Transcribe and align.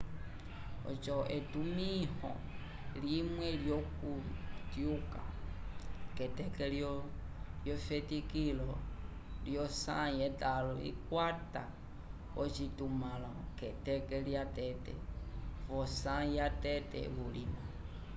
oco 0.91 1.17
etumĩho 1.37 2.31
limwe 3.03 3.47
lyokutyuka 3.63 5.21
k'eteke 6.15 6.65
lyosi 6.75 7.07
lyefetikilo 7.63 8.69
v'osãyi 9.45 10.15
yetãlo 10.21 10.73
ikakwata 10.89 11.63
ocitumãlo 12.41 13.31
k'eteke 13.57 14.17
lyatete 14.27 14.93
v'osãyi 15.67 16.31
yatete 16.39 16.99
vulima 17.15 17.61